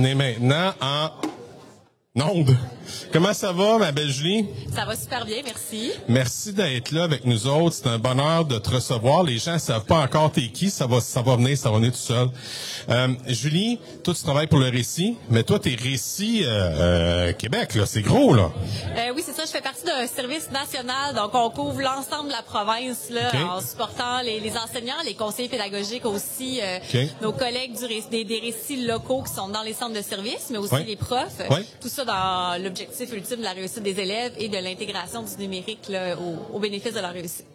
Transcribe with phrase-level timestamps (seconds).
[0.00, 1.10] On est maintenant en
[2.22, 2.56] onde.
[3.12, 4.46] Comment ça va, ma belle Julie?
[4.74, 5.90] Ça va super bien, merci.
[6.08, 7.76] Merci d'être là avec nous autres.
[7.76, 9.22] C'est un bonheur de te recevoir.
[9.24, 10.70] Les gens savent pas encore t'es qui.
[10.70, 12.28] Ça va, ça va venir, ça va venir tout seul.
[12.88, 17.74] Euh, Julie, toi, tu travailles pour le récit, mais toi, t'es récit euh, euh, Québec,
[17.74, 17.86] là.
[17.86, 18.50] C'est gros, là.
[19.14, 19.44] Oui, c'est ça.
[19.44, 23.60] Je fais partie d'un service national, donc on couvre l'ensemble de la province là, en
[23.60, 26.60] supportant les, les enseignants, les conseillers pédagogiques aussi,
[27.20, 30.58] nos collègues du des, des récits locaux qui sont dans les centres de service, mais
[30.58, 30.84] aussi Ouais.
[30.84, 31.38] les profs.
[31.50, 31.64] Ouais.
[31.80, 32.79] Tout ça dans l'objectif
[33.12, 36.94] ultime de la réussite des élèves et de l'intégration du numérique là, au, au bénéfice
[36.94, 37.46] de leur réussite.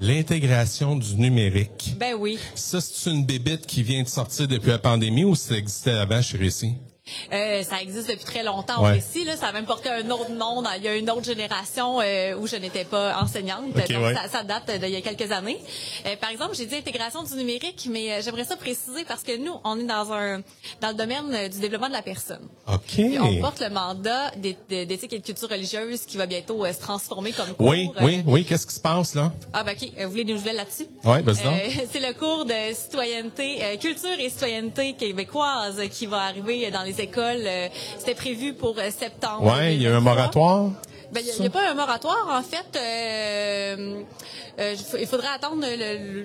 [0.00, 1.94] L'intégration du numérique.
[1.98, 2.38] Ben oui.
[2.54, 6.22] Ça, c'est une bébite qui vient de sortir depuis la pandémie ou ça existait avant
[6.22, 6.74] chez Récit?
[7.32, 8.98] Euh, ça existe depuis très longtemps Ouais.
[8.98, 9.24] ici.
[9.24, 10.62] Là, ça a même porté un autre nom.
[10.62, 13.64] dans- il y a une autre génération euh, où je n'étais pas enseignante.
[13.76, 14.14] Ok, donc ouais.
[14.14, 15.58] ça, ça date d'il y a quelques années.
[16.06, 19.54] Euh, par exemple, j'ai dit intégration du numérique, mais j'aimerais ça préciser parce que nous,
[19.64, 20.42] on est dans un
[20.80, 22.48] dans le domaine du développement de la personne.
[22.66, 22.80] OK.
[22.88, 26.64] Puis on porte le mandat d'é- d'é- d'éthique et de culture religieuse qui va bientôt
[26.66, 27.68] se transformer comme cours.
[27.68, 28.44] Oui, oui, oui.
[28.44, 29.32] Qu'est-ce qui se passe, là?
[29.52, 29.88] Ah, ben, OK.
[30.04, 30.86] Vous voulez des nouvelles là-dessus?
[31.04, 31.26] Donc.
[31.28, 36.97] Euh, c'est le cours de citoyenneté, culture et citoyenneté québécoise qui va arriver dans les
[37.00, 37.42] écoles.
[37.46, 37.68] Euh,
[37.98, 39.44] C'était prévu pour euh, septembre.
[39.56, 40.02] Ouais, il y a un 2023.
[40.14, 40.70] moratoire.
[41.10, 42.66] Ben, il n'y a, pas un moratoire, en fait.
[42.78, 44.02] Euh,
[44.60, 45.70] euh, il faudrait attendre le...
[45.70, 46.24] le-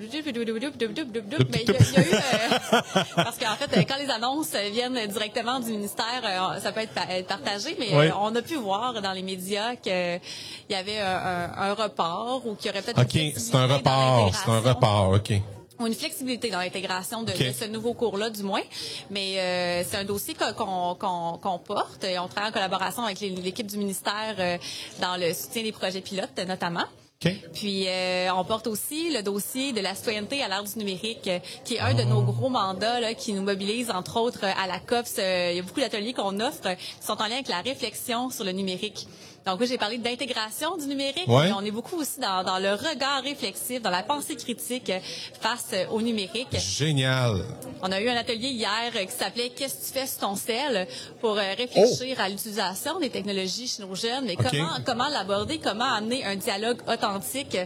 [1.50, 2.12] Mais il y a- il y, a eu...
[2.14, 2.78] euh,
[3.16, 6.92] parce qu'en fait, euh, quand les annonces viennent directement du ministère, euh, ça peut être,
[6.92, 8.08] pa- être partagé, mais Oui.
[8.08, 10.20] euh, on a pu voir dans les médias qu'il
[10.68, 14.32] y avait un, un- un report ou qu'il y aurait peut-être OK, c'est un report.
[14.34, 15.32] C'est un report, OK.
[15.78, 18.62] Ou une flexibilité dans l'intégration de, ce nouveau cours-là, du moins.
[19.10, 22.04] Mais euh, c'est un dossier qu'on qu'on qu'on porte.
[22.04, 24.58] Et on travaille en collaboration avec l'équipe du ministère euh,
[25.00, 26.84] dans le soutien des projets pilotes, notamment.
[27.24, 27.32] OK.
[27.54, 31.38] Puis euh, on porte aussi le dossier de la citoyenneté à l'ère du numérique, euh,
[31.64, 34.66] qui est un de nos gros mandats là, qui nous mobilise, entre autres, euh, à
[34.66, 35.16] la COPS.
[35.18, 38.30] Euh, il y a beaucoup d'ateliers qu'on offre qui sont en lien avec la réflexion
[38.30, 39.06] sur le numérique.
[39.46, 41.48] Donc oui, j'ai parlé d'intégration du numérique, Ouais.
[41.48, 44.98] mais on est beaucoup aussi dans, dans le regard réflexif, dans la pensée critique euh,
[45.38, 46.48] face euh, au numérique.
[46.58, 47.44] Génial.
[47.82, 50.36] On a eu un atelier hier euh, qui s'appelait Qu'est-ce que tu fais sur ton
[50.36, 50.88] sel
[51.20, 54.46] pour réfléchir à l'utilisation des technologies chez nos jeunes et OK.
[54.50, 57.58] comment comment l'aborder, comment amener un dialogue authentique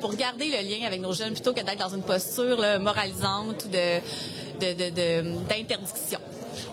[0.00, 3.66] pour garder le lien avec nos jeunes plutôt que d'être dans une posture là, moralisante
[3.66, 4.00] ou de
[4.60, 6.18] de- de- de- d'interdiction.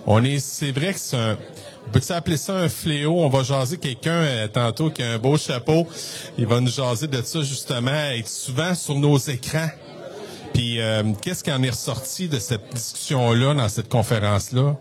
[0.08, 1.38] On est, c'est vrai que c'est un,
[1.88, 3.20] on peut appeler ça un fléau?
[3.20, 5.88] On va jaser quelqu'un euh, tantôt qui a un beau chapeau.
[6.38, 9.70] Il va nous jaser de ça justement, être souvent sur nos écrans.
[10.54, 14.76] Puis euh, qu'est-ce qui en est ressorti de cette discussion-là, dans cette conférence-là?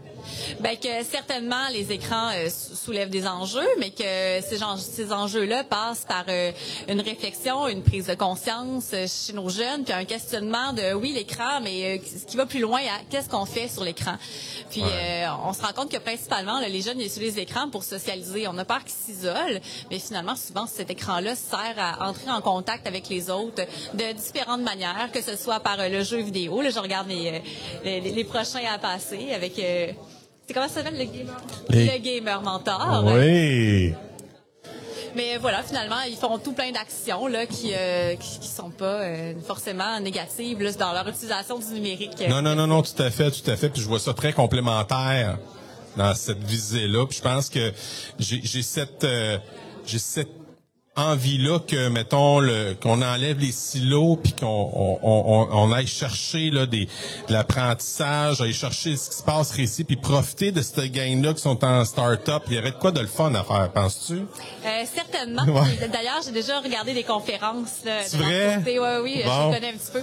[0.60, 4.02] Ben que certainement les écrans euh, sou- soulèvent des enjeux, mais que
[4.46, 6.52] ces, ces enjeux-là passent par euh,
[6.88, 11.12] une réflexion, une prise de conscience euh, chez nos jeunes, puis un questionnement de oui
[11.12, 14.16] l'écran, mais euh, ce qui va plus loin, qu'est-ce qu'on fait sur l'écran.
[14.70, 14.82] Puis
[15.44, 18.46] on se rend compte que principalement là, les jeunes ils utilisent l'écran pour socialiser.
[18.48, 19.60] On a peur qu'ils s'isolent,
[19.90, 24.62] mais finalement souvent cet écran-là sert à entrer en contact avec les autres de différentes
[24.62, 26.60] manières, que ce soit par le jeu vidéo.
[26.62, 27.42] Là, je regarde les,
[27.84, 29.60] les, les prochains à passer avec.
[30.46, 31.36] C'est comment ça s'appelle le gamer?
[31.70, 33.02] Les- Le gamer mentor.
[33.04, 33.94] Oui.
[35.14, 39.00] Mais voilà, finalement, ils font tout plein d'actions là qui, euh, qui qui sont pas
[39.00, 42.22] euh, forcément négatives là, dans leur utilisation du numérique.
[42.28, 43.70] Non, non, non, non, tout à fait, tout à fait.
[43.70, 45.38] Puis je vois ça très complémentaire
[45.96, 47.06] dans cette visée-là.
[47.06, 47.72] Puis je pense que
[48.18, 49.38] j'ai j'ai cette euh,
[49.86, 50.28] j'ai cette
[50.96, 56.50] envie-là que, mettons, le, qu'on enlève les silos puis qu'on on, on, on aille chercher
[56.50, 56.86] là, des,
[57.28, 61.40] de l'apprentissage, aller chercher ce qui se passe ici, puis profiter de cette gang-là qui
[61.42, 62.42] sont en start-up.
[62.48, 64.14] Il y aurait de quoi de le fun à faire, penses-tu?
[64.14, 65.42] Euh, certainement.
[65.56, 65.88] Ouais.
[65.90, 67.80] D'ailleurs, j'ai déjà regardé des conférences.
[67.82, 68.56] C'est vrai?
[68.58, 68.78] côté.
[68.78, 69.52] Ouais, oui, Bon.
[69.52, 70.02] je connais un petit peu.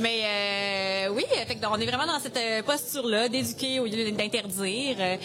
[0.00, 4.10] Mais euh, oui, fait que on est vraiment dans cette euh, posture-là d'éduquer au lieu
[4.12, 4.96] d'interdire.
[5.00, 5.16] Euh,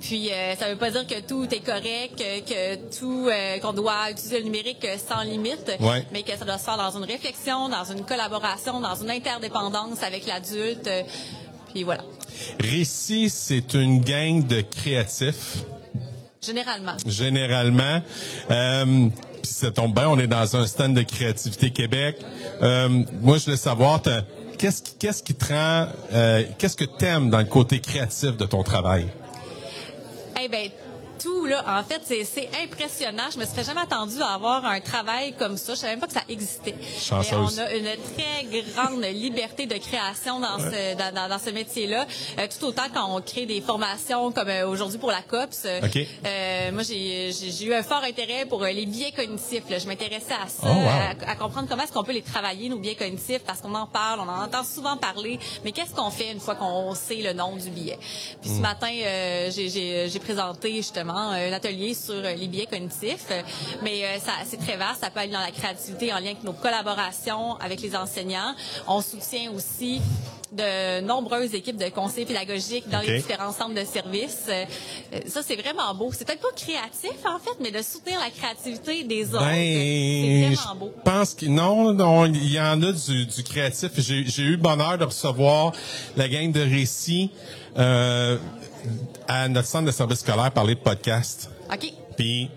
[0.00, 3.28] Puis euh, ça veut pas dire que tout est correct, que, que tout
[3.60, 6.04] qu'on doit utiliser le numérique euh, sans limite, Ouais.
[6.12, 10.02] mais que ça doit se faire dans une réflexion, dans une collaboration, dans une interdépendance
[10.02, 10.86] avec l'adulte.
[10.86, 11.02] euh,
[11.72, 12.02] Puis voilà.
[12.60, 15.58] Récit, c'est une gang de créatifs.
[16.40, 16.96] Généralement.
[17.06, 18.00] généralement.
[18.50, 19.08] Euh,
[19.42, 22.16] puis ça tombe bien, on est dans un stand de créativité Québec.
[22.62, 22.88] Euh,
[23.20, 24.00] moi, je voulais savoir,
[24.56, 28.46] qu'est-ce qui, qu'est-ce qui te rend, euh, qu'est-ce que t'aimes dans le côté créatif de
[28.46, 29.08] ton travail?
[30.40, 30.70] Eh ben,
[31.18, 31.64] tout, là.
[31.66, 33.24] En fait, c'est, impressionnant.
[33.32, 35.74] Je me serais jamais attendue à avoir un travail comme ça.
[35.74, 36.74] Je savais même pas que ça existait.
[37.00, 37.32] Chanceuse.
[37.32, 42.06] Et on a une très grande liberté de création dans ce, dans, dans- ce métier-là.
[42.38, 45.62] Euh, tout autant quand on crée des formations comme euh, aujourd'hui pour la COPS.
[45.66, 45.96] euh, OK.
[46.26, 47.30] euh, moi, j'ai,
[47.64, 49.68] eu un fort intérêt pour les biais cognitifs.
[49.70, 49.78] là.
[49.78, 50.88] Je m'intéressais à ça, Oh, wow.
[51.26, 53.86] à, à comprendre comment est-ce qu'on peut les travailler, nos biais cognitifs, parce qu'on en
[53.86, 55.38] parle, on en entend souvent parler.
[55.64, 57.98] Mais qu'est-ce qu'on fait une fois qu'on sait le nom du biais?
[58.40, 58.56] Puis Hmm.
[58.56, 63.26] ce matin, euh, j'ai, j'ai, j'ai présenté justement un atelier sur euh, les biais cognitifs.
[63.30, 63.42] Euh,
[63.82, 65.00] Mais euh, ça, c'est très vaste.
[65.02, 68.54] Ça peut aller dans la créativité en lien avec nos collaborations avec les enseignants.
[68.86, 70.00] On soutient aussi
[70.50, 74.46] de nombreuses équipes de conseils pédagogiques dans les différents centres de services.
[74.48, 74.64] Euh,
[75.12, 76.10] euh, ça, c'est vraiment beau.
[76.12, 80.54] C'est peut-être pas créatif, en fait, mais de soutenir la créativité des autres, c'est Ben,
[80.54, 80.92] vraiment beau.
[80.96, 83.90] je pense que non, il y en a du, du créatif.
[83.98, 85.72] J'ai j'ai eu le bonheur de recevoir
[86.16, 87.30] la gang de récits
[87.78, 88.38] euh,
[89.26, 91.50] à notre centre de service scolaire parler de podcast.
[91.72, 91.92] OK.
[92.16, 92.50] Puis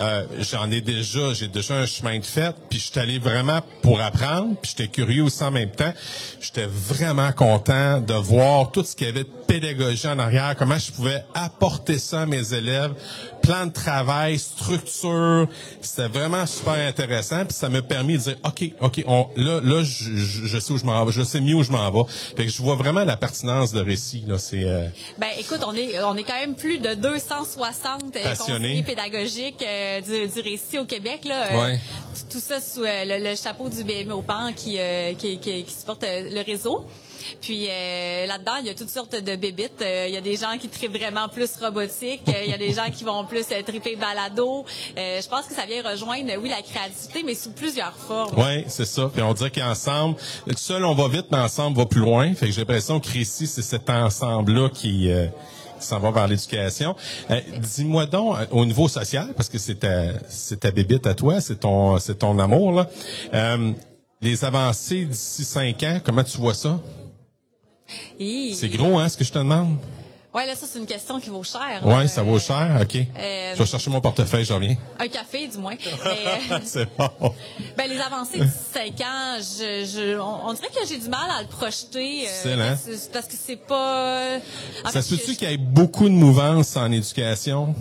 [0.00, 2.54] euh, j'en ai déjà, j'ai déjà un chemin de fait.
[2.70, 4.56] Puis je suis allé vraiment pour apprendre.
[4.60, 5.92] Puis j'étais curieux aussi en même temps.
[6.40, 10.78] J'étais vraiment content de voir tout ce qu'il y avait de pédagogie en arrière, comment
[10.78, 12.92] je pouvais apporter ça à mes élèves,
[13.42, 15.48] plan de travail, structure.
[15.80, 17.44] C'était vraiment super intéressant.
[17.44, 20.78] Puis ça m'a permis de dire, ok, ok, on, là, là, je, je- sais où
[20.78, 22.10] je m'en vais, je sais mieux où je m'en vais.
[22.36, 24.24] Fait que je vois vraiment la pertinence de récit.
[24.26, 24.86] Là, c'est euh,
[25.18, 28.58] Ben, écoute, on est, on est quand même plus de 260 euh, Passionnés.
[28.68, 31.20] conseillers pédagogiques euh, du, du récit au Québec.
[31.24, 31.80] Là, Euh, Ouais.
[32.30, 35.72] Tout, ça sous euh, le, le chapeau du au PAN qui, euh, qui, qui, qui
[35.74, 36.84] supporte euh, le réseau.
[37.40, 39.80] Puis euh, là-dedans, il y a toutes sortes de bébites.
[39.80, 42.22] Euh, Il y a des gens qui tripent vraiment plus robotique.
[42.26, 44.64] Il y a des gens qui vont plus triper balado.
[44.96, 48.34] Je pense que ça vient rejoindre, oui, la créativité, mais sous plusieurs formes.
[48.36, 49.10] Oui, c'est ça.
[49.12, 50.16] Puis on dirait qu'ensemble,
[50.56, 52.34] seul on va vite, mais ensemble on va plus loin.
[52.34, 55.10] Fait que j'ai l'impression que Récit, c'est cet ensemble-là qui,
[55.82, 56.96] qui s'en va vers l'éducation.
[57.30, 61.14] Euh, Dis-moi donc, euh, au niveau social, parce que c'est ta, c'est ta bébite à
[61.14, 62.88] toi, c'est ton, c'est ton amour, là.
[63.34, 63.72] Euh,
[64.20, 66.80] les avancées d'ici cinq ans, comment tu vois ça?
[68.54, 69.76] C'est gros, hein, ce que je te demande?
[70.34, 71.80] Ouais, là, ça, c'est une question qui vaut cher.
[71.84, 72.08] Ouais, là.
[72.08, 72.96] ça vaut cher, OK.
[72.96, 74.76] euh, je vais chercher mon portefeuille, je reviens.
[74.98, 75.74] Un café, du moins.
[76.06, 77.34] Euh, c'est bon.
[77.76, 81.30] Ben, les avancées de 5 ans, je, je, on, on dirait que j'ai du mal
[81.30, 82.22] à le projeter.
[82.22, 82.76] euh, Excellent.
[82.82, 84.38] c'est- parce que c'est pas...
[84.86, 87.74] en Ça se peut-tu je- qu'il y ait beaucoup de mouvance en éducation?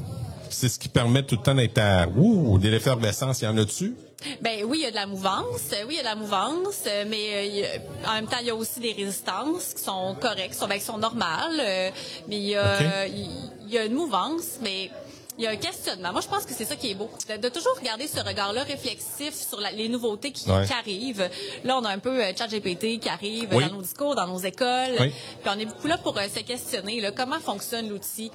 [0.50, 3.58] C'est ce qui permet tout le temps d'être à ouh, de l'effervescence, il y en
[3.58, 3.96] a dessus?
[4.42, 5.62] Ben oui, il y a de la mouvance.
[5.74, 8.38] Euh, Oui, il y a de la mouvance, euh, mais euh, a- en même temps,
[8.42, 11.60] il y a aussi des résistances qui sont correctes, qui sont, ben, qui sont normales.
[11.60, 11.90] euh,
[12.28, 13.30] mais il y, a, il
[13.68, 14.92] il y a une mouvance, mais
[15.38, 16.12] il y a un questionnement.
[16.12, 17.10] Moi, je pense que c'est ça qui est beau.
[17.30, 20.66] De, de toujours regarder ce regard-là réflexif sur la- les nouveautés qui, Ouais.
[20.68, 21.30] qui arrivent.
[21.64, 23.66] Là, on a un peu euh, ChatGPT qui arrive Oui.
[23.68, 24.96] dans nos discours, dans nos écoles.
[25.00, 25.10] Oui.
[25.42, 27.00] Puis on est beaucoup là pour se questionner.
[27.02, 28.30] Là, comment fonctionne l'outil?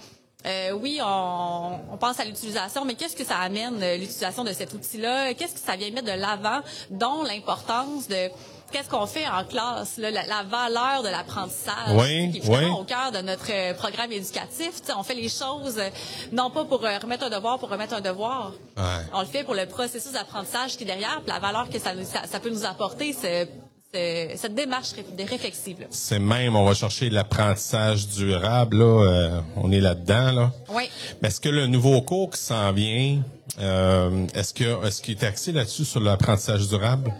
[0.44, 4.53] Euh, oui, on, on pense à l'utilisation, mais qu'est-ce que ça amène, euh, l'utilisation de
[4.53, 5.35] cet outil-là?
[5.35, 6.61] Qu'est-ce que ça vient mettre de l'avant,
[6.91, 8.29] dont l'importance de
[8.71, 12.65] qu'est-ce qu'on fait en classe, là, la, la valeur de l'apprentissage, Oui, qui est oui.
[12.79, 14.83] au cœur de notre euh, programme éducatif.
[14.97, 15.88] On fait les choses euh,
[16.31, 18.53] non pas pour euh, remettre un devoir pour remettre un devoir.
[18.77, 18.82] Ouais.
[19.15, 21.93] On le fait pour le processus d'apprentissage qui est derrière, puis la valeur que ça,
[21.94, 23.49] nous- ça, ça peut nous apporter, c'est-
[23.96, 24.90] c'est- cette démarche
[25.28, 25.87] réflexive.
[25.90, 30.52] C'est même, on va chercher l'apprentissage durable, là, euh, on est là-dedans, là.
[30.75, 30.84] Oui.
[31.22, 33.22] Mais est-ce que le nouveau cours qui s'en vient,
[33.58, 37.12] euh, est-ce que est-ce qu'il est axé là-dessus sur l'apprentissage durable?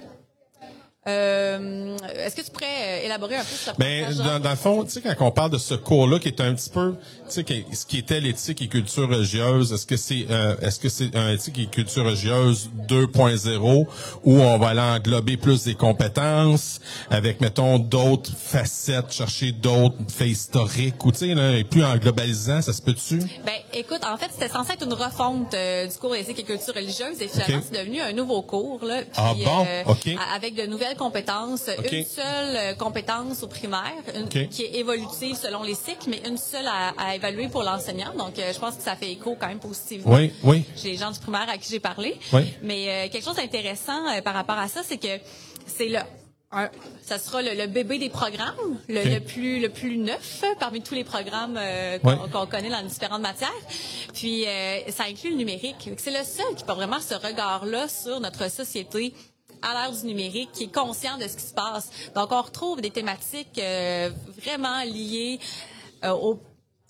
[1.07, 4.27] Euh, Est-ce que tu pourrais euh, élaborer un peu sur Ben, l'apprentissage?
[4.27, 6.55] dans, dans le fond, tu sais, quand on parle de ce cours-là, qui est un
[6.55, 6.95] petit peu,
[7.29, 10.89] tu sais, ce qui était l'éthique et culture religieuse, est-ce que c'est, euh, est-ce que
[10.89, 13.87] c'est un éthique et culture religieuse 2.0
[14.25, 16.81] où on va aller englober plus des compétences
[17.11, 22.63] avec, mettons, d'autres facettes, chercher d'autres faits historiques ou, tu sais, et plus en globalisant,
[22.63, 23.19] ça se peut-tu?
[23.45, 26.75] Ben, écoute, en fait, c'était censé être une refonte euh, du cours éthique et culture
[26.75, 29.03] religieuse et finalement, c'est devenu un nouveau cours, là.
[29.03, 29.67] Puis, Ah bon?
[29.93, 30.09] Ok.
[30.35, 31.69] Avec de nouvelles compétences.
[31.93, 36.37] Une seule euh, compétence au primaire, une- qui est évolutive selon les cycles, mais une
[36.37, 38.13] seule à, à évaluer pour l'enseignant.
[38.17, 40.13] Donc, euh, je pense que ça fait écho quand même positivement.
[40.15, 40.65] Oui, oui.
[40.77, 42.17] J'ai les gens du primaire à qui j'ai parlé.
[42.33, 42.43] Oui.
[42.63, 45.21] Mais euh, quelque chose d'intéressant par rapport à ça, c'est que
[45.67, 45.99] c'est le
[46.53, 46.71] un-
[47.03, 51.03] ça sera le, le bébé des programmes, le, plus le plus neuf parmi tous les
[51.03, 52.47] programmes euh, qu'on Ouais.
[52.49, 53.51] connaît dans différentes matières.
[54.15, 55.91] Puis euh, ça inclut le numérique.
[55.99, 59.13] C'est le seul qui peut vraiment ce regard-là sur notre société
[59.63, 61.91] à l'ère du numérique, qui est conscient de ce qui se passe.
[62.15, 65.39] Donc on retrouve des thématiques euh, vraiment liées
[66.05, 66.39] euh, au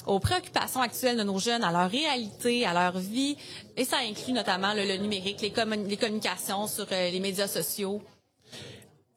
[0.07, 3.37] aux préoccupations actuelles de nos jeunes, à leur réalité, à leur vie,
[3.77, 8.01] et ça inclut notamment le, numérique, les communications sur euh, les médias sociaux.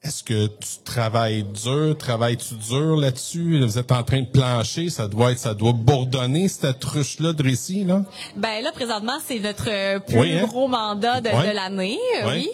[0.01, 3.59] Est-ce que tu travailles dur, travailles-tu dur là-dessus?
[3.65, 7.43] Vous êtes en train de plancher, ça doit être, ça doit bourdonner, cette truche-là de
[7.43, 8.03] récit, là?
[8.37, 10.45] Ben là, présentement, c'est notre euh, plus Oui, hein?
[10.47, 12.49] gros mandat de, l'année, euh, oui.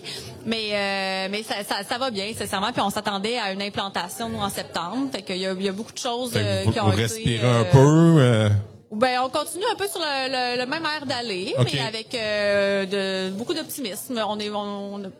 [0.48, 2.72] Mais euh, mais ça, ça, ça va bien, sincèrement.
[2.72, 5.10] Puis on s'attendait à une implantation nous en septembre.
[5.12, 6.94] Fait qu'il y a, il y a beaucoup de choses euh, vous, qui ont vous
[6.94, 7.02] été.
[7.04, 8.16] respirez euh, un peu.
[8.22, 8.50] euh,
[8.92, 11.70] Ben on continue un peu sur le, le- le même air d'aller, Ok.
[11.74, 12.86] mais avec euh,
[13.30, 14.20] de, beaucoup d'optimisme.
[14.28, 15.12] On est on, on-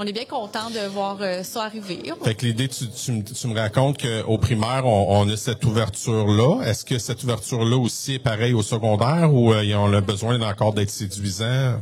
[0.00, 1.98] on est bien content de voir euh, ça arriver.
[2.22, 5.64] Fait que l'idée, tu, tu, me- tu me racontes qu'au primaire, on, on a cette
[5.64, 6.62] ouverture-là.
[6.64, 10.72] Est-ce que cette ouverture-là aussi est pareille au secondaire ou euh, on a besoin encore
[10.72, 11.80] d'être séduisant?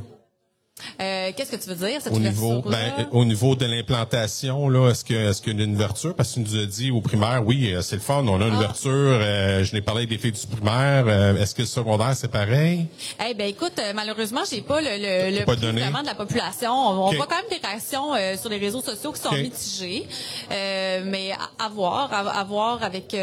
[1.00, 4.90] Euh, Qu'est-ce que tu veux dire cette au niveau, ben, au niveau de l'implantation là
[4.90, 6.14] Est-ce que est-ce qu'il y a une ouverture?
[6.14, 8.46] Parce que tu nous as dit au primaire, oui, euh, c'est le fun, on a
[8.46, 8.56] une Ah.
[8.58, 8.90] ouverture.
[8.92, 11.04] euh, je n'ai parlé des filles du primaire.
[11.08, 12.86] euh, Est-ce que le secondaire c'est pareil?
[13.26, 14.88] Eh ben écoute, malheureusement, j'ai pas le,
[15.30, 15.80] le, le pas prix donné?
[15.80, 16.72] vraiment de la population.
[16.72, 20.06] On, voit quand même des réactions sur les réseaux sociaux qui sont mitigées,
[20.50, 23.14] mais à, à voir, à, à voir avec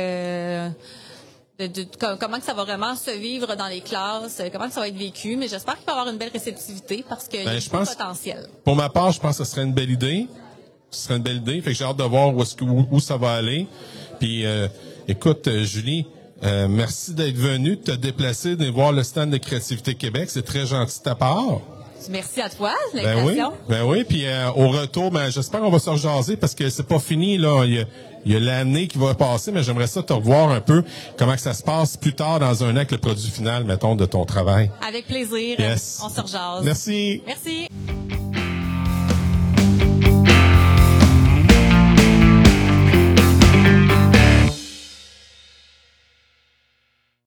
[1.59, 4.67] de- de- co- comment que ça va vraiment se vivre dans les classes, euh, comment
[4.67, 5.35] que ça va être vécu.
[5.37, 7.69] Mais j'espère qu'il va y avoir une belle réceptivité parce qu'il y Ben, a je
[7.69, 8.47] beaucoup de pense- potentiel.
[8.63, 10.27] Pour ma part, je pense que ce serait une belle idée.
[10.89, 11.61] Ce serait une belle idée.
[11.61, 13.67] Fait que j'ai hâte de voir où ça va aller.
[14.19, 14.67] Puis, euh,
[15.07, 16.05] écoute, euh, Julie,
[16.43, 20.29] euh, merci d'être venue, de te déplacer, de voir le stand de Créativité Québec.
[20.29, 21.61] C'est très gentil de ta part.
[22.09, 24.03] Merci à toi, Ben oui, ben oui.
[24.03, 27.37] Puis euh, au retour, ben j'espère qu'on va se rejaser parce que c'est pas fini
[27.37, 27.63] là.
[27.65, 27.85] Il y a,
[28.25, 30.83] il y a l'année qui va passer, mais j'aimerais ça te revoir un peu
[31.17, 33.95] comment que ça se passe plus tard dans un an avec le produit final, mettons,
[33.95, 34.71] de ton travail.
[34.87, 35.59] Avec plaisir.
[35.59, 36.01] Yes.
[36.03, 36.63] On se rejase.
[36.63, 37.21] Merci.
[37.25, 37.67] Merci.